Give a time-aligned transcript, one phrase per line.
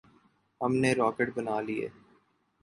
[0.61, 1.87] ہم نے راکٹ بنا لیے۔